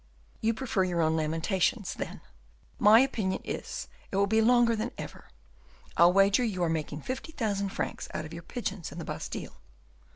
"You 0.41 0.55
prefer 0.55 0.83
your 0.83 1.01
own 1.03 1.15
lamentations, 1.15 1.93
then; 1.93 2.21
my 2.79 3.01
opinion 3.01 3.39
is, 3.43 3.87
it 4.11 4.15
will 4.15 4.25
be 4.25 4.41
longer 4.41 4.75
than 4.75 4.89
ever. 4.97 5.29
I'll 5.95 6.11
wager 6.11 6.43
you 6.43 6.63
are 6.63 6.69
making 6.69 7.03
fifty 7.03 7.31
thousand 7.33 7.69
francs 7.69 8.07
out 8.11 8.25
of 8.25 8.33
your 8.33 8.41
pigeons 8.41 8.91
in 8.91 8.97
the 8.97 9.05
Bastile." 9.05 9.61